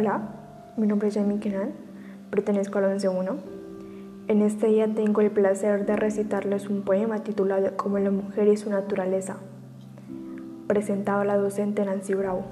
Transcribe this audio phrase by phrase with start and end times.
[0.00, 0.22] Hola,
[0.78, 1.72] mi nombre es Jamie Kenan,
[2.30, 3.36] pertenezco al 11.1.
[4.28, 8.56] En este día tengo el placer de recitarles un poema titulado Como la mujer y
[8.56, 9.36] su naturaleza,
[10.66, 12.44] presentado la docente Nancy Bravo.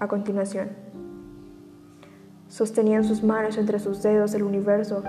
[0.00, 0.68] A continuación,
[2.48, 5.02] sostenía en sus manos entre sus dedos el universo,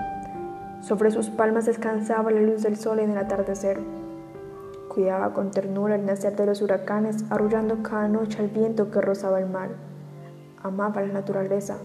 [0.80, 3.82] sobre sus palmas descansaba la luz del sol en el atardecer.
[4.88, 9.42] Cuidaba con ternura el nacer de los huracanes, arrullando cada noche al viento que rozaba
[9.42, 9.97] el mar
[10.68, 11.78] amaba la naturaleza,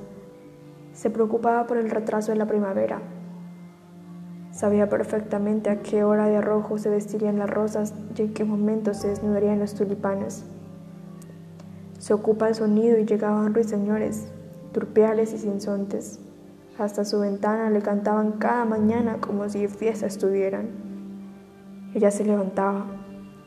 [0.93, 3.01] se preocupaba por el retraso de la primavera.
[4.51, 8.93] Sabía perfectamente a qué hora de rojo se vestirían las rosas y en qué momento
[8.93, 10.45] se desnudarían los tulipanes.
[11.99, 14.29] Se ocupa el sonido y llegaban ruiseñores,
[14.73, 16.19] turpiales y sinsontes.
[16.79, 20.69] Hasta su ventana le cantaban cada mañana como si de fiesta estuvieran.
[21.95, 22.87] Ella se levantaba,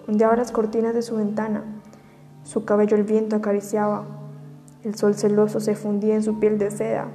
[0.08, 1.64] ondeaba las cortinas de su ventana,
[2.44, 4.06] su cabello el viento acariciaba,
[4.86, 7.08] el sol celoso se fundía en su piel de seda.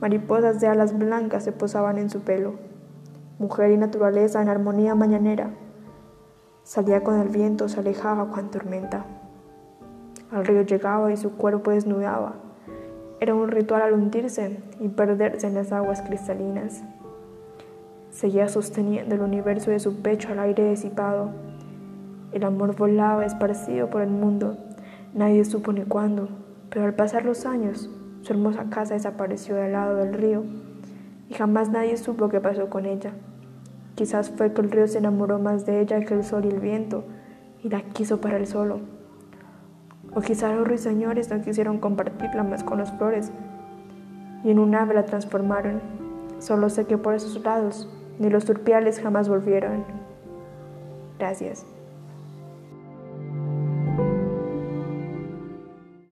[0.00, 2.54] Mariposas de alas blancas se posaban en su pelo.
[3.38, 5.50] Mujer y naturaleza en armonía mañanera.
[6.64, 9.06] Salía con el viento, se alejaba con tormenta.
[10.32, 12.34] Al río llegaba y su cuerpo desnudaba.
[13.20, 16.82] Era un ritual al hundirse y perderse en las aguas cristalinas.
[18.10, 21.30] Seguía sosteniendo el universo de su pecho al aire disipado.
[22.32, 24.56] El amor volaba esparcido por el mundo.
[25.14, 26.28] Nadie supo ni cuándo,
[26.70, 27.90] pero al pasar los años,
[28.22, 30.44] su hermosa casa desapareció del lado del río
[31.28, 33.12] y jamás nadie supo qué pasó con ella.
[33.94, 36.60] Quizás fue que el río se enamoró más de ella que el sol y el
[36.60, 37.04] viento
[37.62, 38.80] y la quiso para él solo.
[40.14, 43.30] O quizás los ruiseñores no quisieron compartirla más con las flores
[44.44, 45.80] y en un ave la transformaron.
[46.38, 49.84] Solo sé que por esos lados ni los turpiales jamás volvieron.
[51.18, 51.75] Gracias.